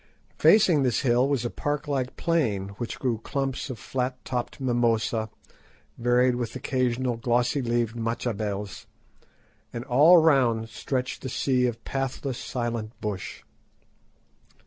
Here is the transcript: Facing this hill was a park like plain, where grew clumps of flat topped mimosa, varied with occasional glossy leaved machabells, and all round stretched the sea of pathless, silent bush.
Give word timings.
Facing 0.39 0.81
this 0.81 1.01
hill 1.01 1.29
was 1.29 1.45
a 1.45 1.51
park 1.51 1.87
like 1.87 2.15
plain, 2.17 2.69
where 2.79 2.87
grew 2.97 3.19
clumps 3.19 3.69
of 3.69 3.77
flat 3.77 4.17
topped 4.25 4.59
mimosa, 4.59 5.29
varied 5.95 6.37
with 6.37 6.55
occasional 6.55 7.17
glossy 7.17 7.61
leaved 7.61 7.95
machabells, 7.95 8.87
and 9.71 9.85
all 9.85 10.17
round 10.17 10.69
stretched 10.69 11.21
the 11.21 11.29
sea 11.29 11.67
of 11.67 11.85
pathless, 11.85 12.39
silent 12.39 12.99
bush. 12.99 13.43